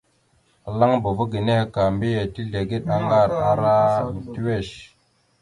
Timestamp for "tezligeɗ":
2.33-2.85